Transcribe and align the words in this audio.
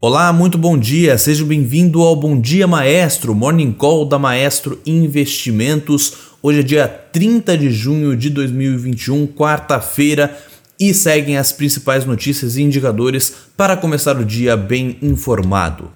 Olá, 0.00 0.32
muito 0.32 0.56
bom 0.56 0.78
dia, 0.78 1.18
seja 1.18 1.44
bem-vindo 1.44 2.00
ao 2.02 2.14
Bom 2.14 2.40
Dia 2.40 2.68
Maestro, 2.68 3.34
Morning 3.34 3.72
Call 3.72 4.04
da 4.04 4.16
Maestro 4.16 4.78
Investimentos. 4.86 6.12
Hoje 6.40 6.60
é 6.60 6.62
dia 6.62 6.86
30 6.86 7.58
de 7.58 7.68
junho 7.72 8.16
de 8.16 8.30
2021, 8.30 9.26
quarta-feira, 9.26 10.38
e 10.78 10.94
seguem 10.94 11.36
as 11.36 11.50
principais 11.50 12.04
notícias 12.04 12.56
e 12.56 12.62
indicadores 12.62 13.34
para 13.56 13.76
começar 13.76 14.16
o 14.16 14.24
dia 14.24 14.56
bem 14.56 14.96
informado. 15.02 15.90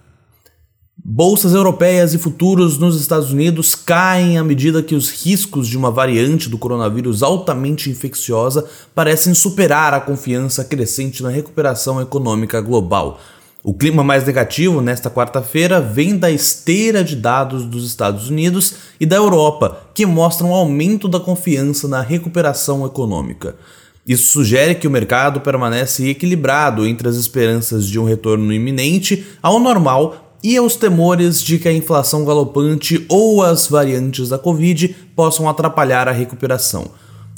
Bolsas 1.04 1.54
europeias 1.54 2.12
e 2.12 2.18
futuros 2.18 2.78
nos 2.78 3.00
Estados 3.00 3.30
Unidos 3.30 3.76
caem 3.76 4.36
à 4.36 4.42
medida 4.42 4.82
que 4.82 4.96
os 4.96 5.10
riscos 5.10 5.68
de 5.68 5.78
uma 5.78 5.92
variante 5.92 6.48
do 6.48 6.58
coronavírus 6.58 7.22
altamente 7.22 7.88
infecciosa 7.88 8.68
parecem 8.96 9.32
superar 9.32 9.94
a 9.94 10.00
confiança 10.00 10.64
crescente 10.64 11.22
na 11.22 11.28
recuperação 11.28 12.00
econômica 12.00 12.60
global. 12.60 13.20
O 13.64 13.72
clima 13.72 14.02
mais 14.02 14.26
negativo 14.26 14.80
nesta 14.80 15.08
quarta-feira 15.08 15.80
vem 15.80 16.16
da 16.16 16.29
esteira 16.29 17.04
de 17.04 17.14
dados 17.14 17.64
dos 17.64 17.86
Estados 17.86 18.29
Unidos 18.29 18.75
e 18.98 19.07
da 19.07 19.14
Europa, 19.14 19.86
que 19.94 20.04
mostram 20.04 20.50
um 20.50 20.54
aumento 20.54 21.07
da 21.07 21.21
confiança 21.21 21.86
na 21.86 22.00
recuperação 22.00 22.85
econômica. 22.85 23.54
Isso 24.04 24.32
sugere 24.32 24.75
que 24.75 24.88
o 24.88 24.90
mercado 24.90 25.40
permanece 25.40 26.08
equilibrado 26.08 26.85
entre 26.85 27.08
as 27.08 27.14
esperanças 27.14 27.86
de 27.86 28.00
um 28.00 28.04
retorno 28.04 28.52
iminente 28.52 29.25
ao 29.40 29.61
normal 29.61 30.36
e 30.43 30.58
os 30.58 30.74
temores 30.74 31.40
de 31.40 31.57
que 31.60 31.68
a 31.68 31.72
inflação 31.72 32.24
galopante 32.24 33.06
ou 33.08 33.44
as 33.44 33.69
variantes 33.69 34.30
da 34.30 34.38
Covid 34.38 34.88
possam 35.14 35.48
atrapalhar 35.48 36.08
a 36.08 36.12
recuperação. 36.12 36.91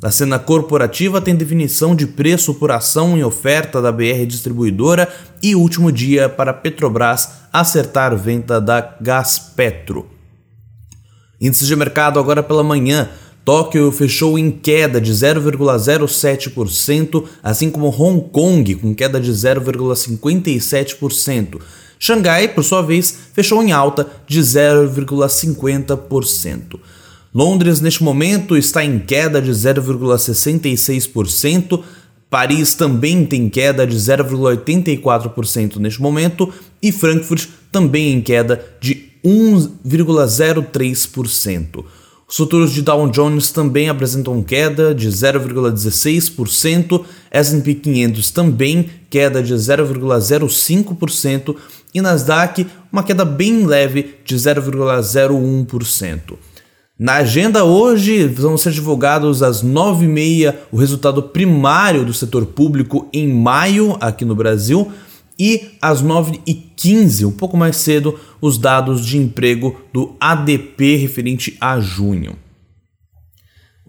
A 0.05 0.11
cena 0.11 0.39
corporativa 0.39 1.19
tem 1.19 1.35
definição 1.35 1.97
de 1.97 2.07
preço 2.07 2.53
por 2.53 2.71
ação 2.71 3.17
em 3.17 3.25
oferta 3.25 3.81
da 3.81 3.91
BR 3.91 4.27
Distribuidora 4.27 5.09
e 5.43 5.55
último 5.55 5.91
dia 5.91 6.29
para 6.29 6.53
Petrobras 6.53 7.31
acertar 7.51 8.15
venda 8.15 8.61
da 8.61 8.97
Gaspetro. 9.01 10.07
Índice 11.41 11.65
de 11.65 11.75
mercado 11.75 12.19
agora 12.19 12.43
pela 12.43 12.63
manhã. 12.63 13.09
Tóquio 13.47 13.91
fechou 13.91 14.39
em 14.39 14.51
queda 14.51 15.01
de 15.01 15.11
0,07%, 15.11 17.25
assim 17.43 17.71
como 17.71 17.89
Hong 17.89 18.29
Kong 18.29 18.75
com 18.75 18.95
queda 18.95 19.19
de 19.19 19.33
0,57%. 19.33 21.63
Xangai, 21.99 22.49
por 22.49 22.63
sua 22.63 22.83
vez, 22.83 23.21
fechou 23.33 23.63
em 23.63 23.73
alta 23.73 24.07
de 24.27 24.43
0,50%. 24.43 26.79
Londres, 27.35 27.81
neste 27.81 28.05
momento, 28.05 28.57
está 28.57 28.85
em 28.85 29.01
queda 29.01 29.43
de 29.43 29.51
0,66%. 29.51 31.83
Paris 32.31 32.75
também 32.75 33.27
tem 33.27 33.49
queda 33.49 33.85
de 33.85 33.97
0,84% 33.97 35.79
neste 35.79 36.01
momento. 36.01 36.55
E 36.81 36.93
Frankfurt 36.93 37.49
também 37.73 38.13
em 38.13 38.21
queda 38.21 38.65
de 38.81 39.11
1,03%. 39.25 41.85
Os 42.29 42.37
futuros 42.37 42.73
de 42.73 42.83
Dow 42.83 43.09
Jones 43.11 43.51
também 43.51 43.89
apresentam 43.89 44.41
queda 44.43 44.95
de 44.95 45.09
0,16%, 45.09 47.05
S&P 47.31 47.75
500 47.75 48.31
também 48.31 48.91
queda 49.11 49.43
de 49.43 49.55
0,05% 49.55 51.57
e 51.93 52.01
Nasdaq 52.01 52.67
uma 52.93 53.03
queda 53.03 53.25
bem 53.25 53.67
leve 53.67 54.15
de 54.25 54.37
0,01%. 54.37 56.39
Na 56.97 57.15
agenda 57.15 57.65
hoje 57.65 58.25
vão 58.29 58.57
ser 58.57 58.71
divulgados 58.71 59.43
às 59.43 59.65
9h30 59.65 60.55
o 60.71 60.77
resultado 60.77 61.25
primário 61.25 62.05
do 62.05 62.15
setor 62.15 62.47
público 62.47 63.09
em 63.13 63.27
maio 63.27 63.97
aqui 64.01 64.25
no 64.25 64.37
Brasil 64.37 64.93
e 65.37 65.73
às 65.83 66.05
9h15, 66.05 67.27
um 67.27 67.33
pouco 67.33 67.57
mais 67.57 67.79
cedo, 67.79 68.17
os 68.41 68.59
dados 68.59 69.05
de 69.05 69.19
emprego 69.19 69.77
do 69.93 70.15
ADP 70.21 70.95
referente 70.95 71.57
a 71.61 71.81
junho. 71.81 72.37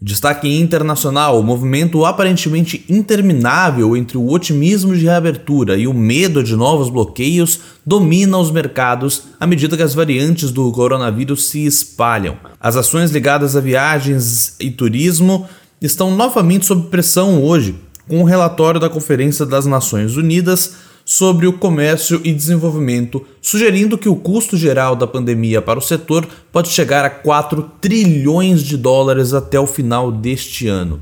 Destaque 0.06 0.48
internacional: 0.48 1.40
o 1.40 1.44
movimento 1.44 2.06
aparentemente 2.06 2.86
interminável 2.88 3.98
entre 3.98 4.20
o 4.20 4.32
otimismo 4.32 4.96
de 4.96 5.06
reabertura 5.06 5.78
e 5.78 5.88
o 5.88 5.96
medo 5.96 6.44
de 6.44 6.56
novos 6.56 6.92
bloqueios 6.92 7.60
domina 7.84 8.38
os 8.38 8.52
mercados 8.52 9.24
à 9.40 9.48
medida 9.48 9.76
que 9.76 9.82
as 9.82 9.96
variantes 9.96 10.52
do 10.52 10.72
coronavírus 10.72 11.48
se 11.48 11.66
espalham. 11.66 12.38
As 12.60 12.76
ações 12.76 13.10
ligadas 13.10 13.56
a 13.56 13.60
viagens 13.60 14.56
e 14.60 14.70
turismo 14.70 15.50
estão 15.82 16.16
novamente 16.16 16.68
sob 16.68 16.88
pressão 16.90 17.44
hoje, 17.44 17.74
com 18.08 18.22
o 18.22 18.26
relatório 18.26 18.80
da 18.80 18.92
Conferência 18.92 19.44
das 19.44 19.66
Nações 19.66 20.16
Unidas 20.16 20.76
sobre 21.06 21.46
o 21.46 21.54
comércio 21.54 22.20
e 22.24 22.34
desenvolvimento, 22.34 23.24
sugerindo 23.40 23.96
que 23.96 24.10
o 24.10 24.16
custo 24.16 24.58
geral 24.58 24.96
da 24.96 25.06
pandemia 25.06 25.62
para 25.62 25.78
o 25.78 25.82
setor 25.82 26.28
pode 26.52 26.70
chegar 26.70 27.06
a 27.06 27.10
4 27.12 27.72
trilhões 27.80 28.64
de 28.64 28.76
dólares 28.76 29.32
até 29.32 29.60
o 29.60 29.68
final 29.68 30.12
deste 30.12 30.68
ano. 30.68 31.00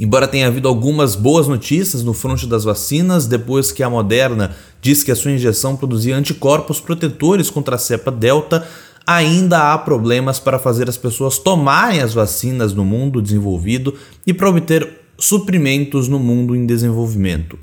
Embora 0.00 0.28
tenha 0.28 0.48
havido 0.48 0.68
algumas 0.68 1.14
boas 1.14 1.46
notícias 1.48 2.02
no 2.02 2.12
fronte 2.12 2.46
das 2.46 2.64
vacinas, 2.64 3.26
depois 3.26 3.70
que 3.72 3.82
a 3.82 3.90
Moderna 3.90 4.54
diz 4.80 5.02
que 5.02 5.10
a 5.10 5.16
sua 5.16 5.32
injeção 5.32 5.76
produzia 5.76 6.16
anticorpos 6.16 6.80
protetores 6.80 7.50
contra 7.50 7.76
a 7.76 7.78
cepa 7.78 8.10
Delta, 8.10 8.66
ainda 9.06 9.72
há 9.72 9.78
problemas 9.78 10.38
para 10.38 10.58
fazer 10.58 10.88
as 10.88 10.96
pessoas 10.96 11.38
tomarem 11.38 12.00
as 12.00 12.14
vacinas 12.14 12.74
no 12.74 12.84
mundo 12.84 13.22
desenvolvido 13.22 13.94
e 14.26 14.32
para 14.32 14.48
obter 14.48 14.88
suprimentos 15.18 16.06
no 16.06 16.18
mundo 16.18 16.54
em 16.54 16.64
desenvolvimento. 16.64 17.58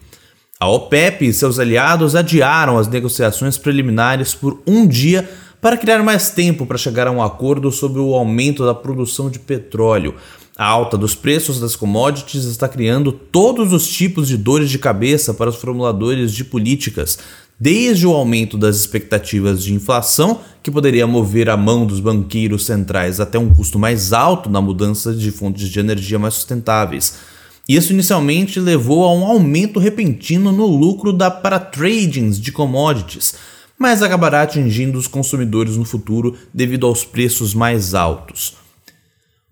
A 0.65 0.67
OPEP 0.67 1.27
e 1.27 1.31
seus 1.31 1.59
aliados 1.59 2.15
adiaram 2.15 2.79
as 2.79 2.87
negociações 2.87 3.55
preliminares 3.55 4.33
por 4.33 4.63
um 4.65 4.87
dia 4.87 5.29
para 5.61 5.77
criar 5.77 6.01
mais 6.01 6.31
tempo 6.31 6.65
para 6.65 6.75
chegar 6.75 7.05
a 7.05 7.11
um 7.11 7.21
acordo 7.21 7.71
sobre 7.71 7.99
o 7.99 8.15
aumento 8.15 8.65
da 8.65 8.73
produção 8.73 9.29
de 9.29 9.37
petróleo. 9.37 10.15
A 10.57 10.65
alta 10.65 10.97
dos 10.97 11.13
preços 11.13 11.59
das 11.59 11.75
commodities 11.75 12.45
está 12.45 12.67
criando 12.67 13.11
todos 13.11 13.73
os 13.73 13.87
tipos 13.87 14.27
de 14.27 14.37
dores 14.37 14.71
de 14.71 14.79
cabeça 14.79 15.35
para 15.35 15.51
os 15.51 15.55
formuladores 15.55 16.33
de 16.33 16.43
políticas, 16.43 17.19
desde 17.59 18.07
o 18.07 18.13
aumento 18.13 18.57
das 18.57 18.75
expectativas 18.75 19.63
de 19.63 19.71
inflação, 19.71 20.39
que 20.63 20.71
poderia 20.71 21.05
mover 21.05 21.47
a 21.47 21.55
mão 21.55 21.85
dos 21.85 21.99
banqueiros 21.99 22.65
centrais 22.65 23.19
até 23.19 23.37
um 23.37 23.53
custo 23.53 23.77
mais 23.77 24.11
alto 24.11 24.49
na 24.49 24.61
mudança 24.61 25.13
de 25.13 25.29
fontes 25.29 25.69
de 25.69 25.79
energia 25.79 26.17
mais 26.17 26.33
sustentáveis 26.33 27.34
isso 27.67 27.93
inicialmente 27.93 28.59
levou 28.59 29.03
a 29.03 29.13
um 29.13 29.25
aumento 29.25 29.79
repentino 29.79 30.51
no 30.51 30.67
lucro 30.67 31.11
da 31.11 31.31
para 31.31 31.59
tradings 31.59 32.39
de 32.39 32.51
commodities, 32.51 33.35
mas 33.77 34.03
acabará 34.03 34.43
atingindo 34.43 34.97
os 34.97 35.07
consumidores 35.07 35.75
no 35.75 35.83
futuro 35.83 36.35
devido 36.53 36.85
aos 36.85 37.03
preços 37.03 37.53
mais 37.53 37.93
altos. 37.93 38.53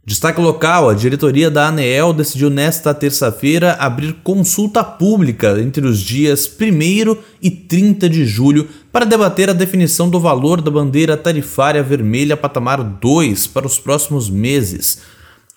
Destaque 0.06 0.40
local: 0.42 0.90
a 0.90 0.94
diretoria 0.94 1.50
da 1.50 1.70
ANEEL 1.70 2.14
decidiu 2.14 2.50
nesta 2.50 2.94
terça-feira 2.94 3.74
abrir 3.80 4.14
consulta 4.22 4.84
pública 4.84 5.60
entre 5.62 5.88
os 5.88 6.00
dias 6.00 6.46
1 6.46 7.18
e 7.42 7.50
30 7.50 8.10
de 8.10 8.26
julho 8.26 8.68
para 8.92 9.06
debater 9.06 9.50
a 9.50 9.54
definição 9.54 10.10
do 10.10 10.20
valor 10.20 10.62
da 10.62 10.70
bandeira 10.70 11.16
tarifária 11.16 11.82
vermelha 11.82 12.36
patamar 12.36 12.84
2 12.84 13.48
para 13.48 13.66
os 13.66 13.80
próximos 13.80 14.30
meses. 14.30 15.00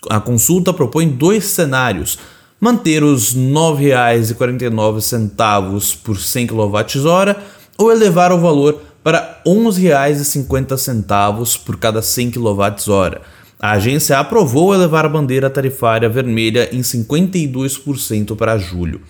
A 0.09 0.21
consulta 0.21 0.73
propõe 0.73 1.09
dois 1.09 1.45
cenários 1.47 2.17
manter 2.61 3.05
os 3.05 3.33
R$ 3.33 3.41
9,49 3.41 5.97
por 6.03 6.19
100 6.19 6.47
kWh 6.47 7.37
ou 7.79 7.93
elevar 7.93 8.33
o 8.33 8.41
valor 8.41 8.81
para 9.03 9.43
R$ 9.47 9.53
11,50 9.53 11.65
por 11.65 11.77
cada 11.77 12.01
100 12.03 12.33
kWh. 12.33 13.21
A 13.59 13.73
agência 13.73 14.19
aprovou 14.19 14.75
elevar 14.75 15.07
a 15.07 15.09
bandeira 15.09 15.49
tarifária 15.49 16.09
vermelha 16.09 16.69
em 16.75 16.81
52% 16.81 18.37
para 18.37 18.59
julho. 18.59 19.01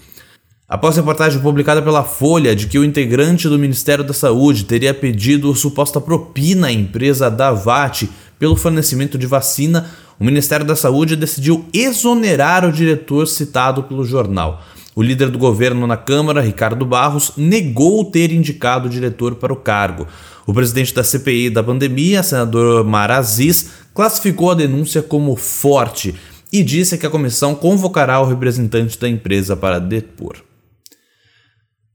Após 0.69 0.97
reportagem 0.97 1.41
publicada 1.41 1.81
pela 1.81 2.03
Folha 2.03 2.55
de 2.55 2.67
que 2.67 2.79
o 2.79 2.85
integrante 2.85 3.49
do 3.49 3.59
Ministério 3.59 4.03
da 4.03 4.13
Saúde 4.13 4.65
teria 4.65 4.93
pedido 4.93 5.55
suposta 5.55 6.01
propina 6.01 6.67
à 6.67 6.73
empresa 6.73 7.31
Davat 7.31 8.09
pelo 8.39 8.57
fornecimento 8.57 9.17
de 9.17 9.27
vacina, 9.27 9.91
o 10.19 10.25
Ministério 10.25 10.65
da 10.65 10.77
Saúde 10.77 11.17
decidiu 11.17 11.65
exonerar 11.73 12.65
o 12.65 12.73
diretor 12.73 13.27
citado 13.27 13.83
pelo 13.83 14.05
jornal. 14.05 14.63
O 14.95 15.03
líder 15.03 15.31
do 15.31 15.39
governo 15.39 15.87
na 15.87 15.97
Câmara, 15.97 16.41
Ricardo 16.41 16.87
Barros, 16.87 17.33
negou 17.37 18.05
ter 18.05 18.33
indicado 18.33 18.87
o 18.87 18.91
diretor 18.91 19.35
para 19.35 19.53
o 19.53 19.57
cargo. 19.57 20.07
O 20.47 20.55
presidente 20.55 20.95
da 20.95 21.05
CPI 21.05 21.51
da 21.51 21.63
pandemia, 21.63 22.23
senador 22.23 22.83
Mar 22.83 23.11
Aziz, 23.11 23.71
classificou 23.95 24.51
a 24.51 24.55
denúncia 24.55 25.03
como 25.03 25.37
forte 25.37 26.15
e 26.51 26.63
disse 26.63 26.97
que 26.97 27.05
a 27.05 27.11
comissão 27.11 27.55
convocará 27.55 28.21
o 28.21 28.27
representante 28.27 28.99
da 28.99 29.09
empresa 29.09 29.55
para 29.55 29.79
depor. 29.79 30.46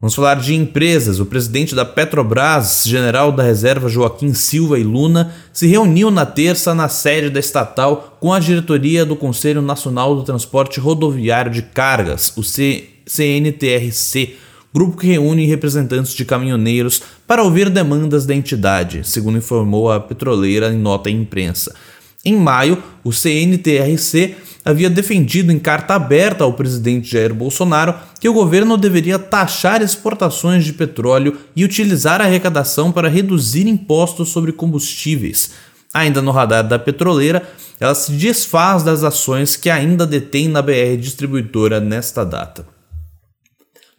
Vamos 0.02 0.16
falar 0.16 0.40
de 0.40 0.56
empresas. 0.56 1.20
O 1.20 1.28
presidente 1.28 1.76
da 1.76 1.86
Petrobras, 1.86 2.82
general 2.88 3.32
da 3.32 3.44
reserva 3.44 3.88
Joaquim 3.88 4.34
Silva 4.34 4.80
e 4.80 4.84
Luna, 4.84 5.32
se 5.54 5.68
reuniu 5.68 6.10
na 6.10 6.26
terça 6.26 6.74
na 6.74 6.90
sede 6.90 7.30
da 7.30 7.40
estatal 7.40 8.18
com 8.20 8.34
a 8.34 8.40
diretoria 8.40 9.06
do 9.06 9.16
Conselho 9.16 9.62
Nacional 9.62 10.16
do 10.16 10.24
Transporte 10.24 10.80
Rodoviário 10.80 11.52
de 11.52 11.62
Cargas, 11.62 12.34
o 12.36 12.42
CNTRC, 12.42 14.38
grupo 14.74 14.98
que 14.98 15.06
reúne 15.06 15.46
representantes 15.46 16.16
de 16.16 16.26
caminhoneiros 16.26 17.04
para 17.28 17.44
ouvir 17.44 17.70
demandas 17.70 18.26
da 18.26 18.34
entidade, 18.34 19.08
segundo 19.08 19.38
informou 19.38 19.92
a 19.92 20.00
petroleira 20.00 20.74
em 20.74 20.80
nota 20.80 21.10
à 21.10 21.12
imprensa. 21.12 21.76
Em 22.26 22.36
maio, 22.36 22.82
o 23.04 23.12
CNTRC 23.12 24.36
havia 24.64 24.90
defendido 24.90 25.52
em 25.52 25.60
carta 25.60 25.96
aberta 25.96 26.44
ao 26.44 26.54
presidente 26.54 27.12
Jair 27.12 27.34
Bolsonaro 27.34 27.96
que 28.20 28.30
o 28.30 28.34
governo 28.34 28.78
deveria 28.78 29.18
taxar 29.18 29.82
exportações 29.82 30.64
de 30.64 30.74
petróleo 30.74 31.38
e 31.56 31.64
utilizar 31.64 32.22
a 32.22 32.26
arrecadação 32.26 32.92
para 32.92 33.10
reduzir 33.10 33.68
impostos 33.68 34.30
sobre 34.30 34.52
combustíveis. 34.52 35.52
Ainda 35.94 36.22
no 36.22 36.32
radar 36.32 36.68
da 36.68 36.80
petroleira, 36.80 37.44
ela 37.80 37.96
se 37.96 38.12
desfaz 38.12 38.84
das 38.84 39.04
ações 39.04 39.56
que 39.56 39.70
ainda 39.70 40.06
detém 40.06 40.48
na 40.48 40.62
BR 40.62 40.96
distribuidora 41.00 41.80
nesta 41.80 42.24
data. 42.24 42.81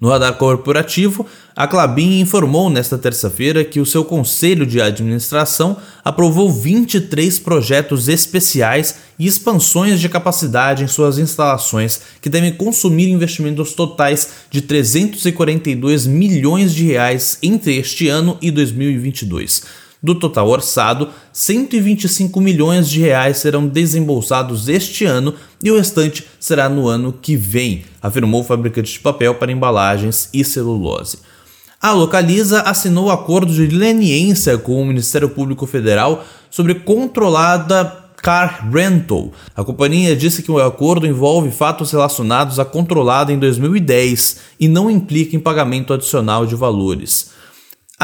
No 0.02 0.08
radar 0.08 0.34
corporativo, 0.34 1.25
a 1.54 1.69
Clabin 1.69 2.19
informou 2.19 2.69
nesta 2.69 2.99
terça-feira 2.99 3.64
que 3.64 3.78
o 3.78 3.87
seu 3.87 4.04
conselho 4.04 4.66
de 4.66 4.81
administração 4.81 5.76
aprovou 6.04 6.52
23 6.52 7.38
projetos 7.38 8.08
especiais 8.08 8.96
e 9.16 9.28
expansões 9.28 10.00
de 10.00 10.08
capacidade 10.08 10.82
em 10.82 10.88
suas 10.88 11.19
instalações 11.19 12.00
que 12.20 12.28
devem 12.28 12.52
consumir 12.52 13.10
investimentos 13.10 13.75
totais 13.75 14.28
de 14.50 14.60
342 14.62 16.08
milhões 16.08 16.75
de 16.75 16.84
reais 16.87 17.38
entre 17.40 17.76
este 17.76 18.08
ano 18.08 18.37
e 18.43 18.50
2022. 18.50 19.81
Do 20.02 20.16
total 20.16 20.49
orçado, 20.49 21.10
125 21.32 22.40
milhões 22.40 22.90
de 22.90 23.00
reais 23.00 23.37
serão 23.37 23.69
desembolsados 23.69 24.69
este 24.69 25.04
ano 25.04 25.32
e 25.62 25.70
o 25.70 25.76
restante 25.76 26.26
será 26.40 26.69
no 26.69 26.88
ano 26.88 27.12
que 27.12 27.37
vem, 27.37 27.84
afirmou 28.02 28.40
o 28.40 28.44
fabricante 28.44 28.94
de 28.94 28.99
papel 28.99 29.37
para 29.37 29.52
embalagens 29.52 30.28
e 30.34 30.44
celulose. 30.44 31.19
A 31.81 31.93
Localiza 31.93 32.62
assinou 32.62 33.10
acordo 33.10 33.52
de 33.52 33.66
leniência 33.69 34.58
com 34.58 34.82
o 34.82 34.84
Ministério 34.84 35.28
Público 35.28 35.66
Federal 35.66 36.25
sobre 36.50 36.75
controlada 36.75 38.02
Car 38.16 38.69
Rental. 38.72 39.32
A 39.54 39.64
companhia 39.64 40.14
disse 40.16 40.43
que 40.43 40.50
o 40.50 40.60
acordo 40.60 41.06
envolve 41.06 41.50
fatos 41.50 41.90
relacionados 41.90 42.58
à 42.58 42.64
controlada 42.64 43.32
em 43.32 43.38
2010 43.38 44.38
e 44.58 44.66
não 44.66 44.90
implica 44.90 45.37
em 45.37 45.40
pagamento 45.40 45.93
adicional 45.93 46.46
de 46.46 46.54
valores. 46.54 47.31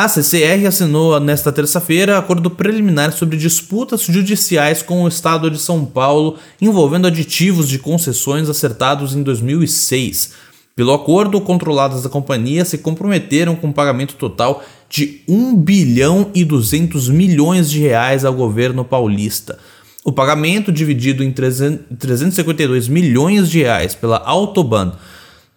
A 0.00 0.06
CCR 0.06 0.64
assinou 0.64 1.18
nesta 1.18 1.50
terça-feira 1.50 2.18
acordo 2.18 2.48
preliminar 2.48 3.10
sobre 3.10 3.36
disputas 3.36 4.02
judiciais 4.02 4.80
com 4.80 5.02
o 5.02 5.08
Estado 5.08 5.50
de 5.50 5.58
São 5.58 5.84
Paulo 5.84 6.36
envolvendo 6.60 7.08
aditivos 7.08 7.68
de 7.68 7.80
concessões 7.80 8.48
acertados 8.48 9.16
em 9.16 9.24
2006. 9.24 10.34
Pelo 10.76 10.92
acordo, 10.92 11.40
controladas 11.40 12.04
da 12.04 12.08
companhia 12.08 12.64
se 12.64 12.78
comprometeram 12.78 13.56
com 13.56 13.66
um 13.66 13.72
pagamento 13.72 14.14
total 14.14 14.62
de 14.88 15.22
1 15.28 15.56
bilhão 15.56 16.30
e 16.32 16.44
200 16.44 17.08
milhões 17.08 17.68
de 17.68 17.80
reais 17.80 18.24
ao 18.24 18.32
governo 18.32 18.84
paulista. 18.84 19.58
O 20.04 20.12
pagamento, 20.12 20.70
dividido 20.70 21.24
em 21.24 21.32
352 21.32 22.86
milhões 22.86 23.50
de 23.50 23.58
reais 23.58 23.96
pela 23.96 24.18
Autobahn, 24.18 24.92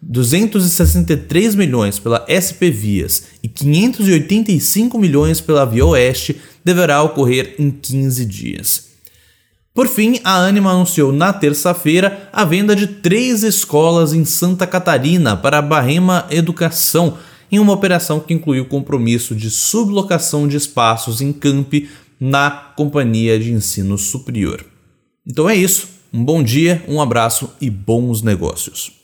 263 0.02 1.54
milhões 1.54 2.00
pela 2.00 2.26
SP 2.26 2.70
Vias 2.70 3.28
e 3.40 3.48
585 3.48 4.98
milhões 4.98 5.40
pela 5.40 5.64
Via 5.64 5.86
Oeste 5.86 6.40
deverá 6.64 7.00
ocorrer 7.02 7.54
em 7.58 7.70
15 7.70 8.24
dias. 8.24 8.92
Por 9.72 9.88
fim, 9.88 10.20
a 10.22 10.36
Anima 10.36 10.72
anunciou 10.72 11.12
na 11.12 11.32
terça-feira 11.32 12.28
a 12.32 12.44
venda 12.44 12.76
de 12.76 12.86
três 12.86 13.42
escolas 13.42 14.12
em 14.12 14.24
Santa 14.24 14.66
Catarina 14.66 15.34
para 15.36 15.58
a 15.58 15.62
Barrema 15.62 16.26
Educação, 16.30 17.16
em 17.50 17.58
uma 17.58 17.72
operação 17.72 18.20
que 18.20 18.34
incluiu 18.34 18.64
o 18.64 18.68
compromisso 18.68 19.34
de 19.34 19.50
sublocação 19.50 20.46
de 20.46 20.56
espaços 20.56 21.22
em 21.22 21.32
campi 21.32 21.88
na 22.20 22.50
Companhia 22.50 23.38
de 23.38 23.52
Ensino 23.52 23.96
Superior. 23.96 24.64
Então 25.26 25.48
é 25.48 25.56
isso. 25.56 25.88
Um 26.12 26.22
bom 26.22 26.42
dia, 26.42 26.84
um 26.86 27.00
abraço 27.00 27.50
e 27.58 27.70
bons 27.70 28.20
negócios. 28.20 29.01